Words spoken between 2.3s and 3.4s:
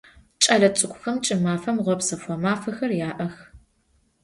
mafexer ya'ex.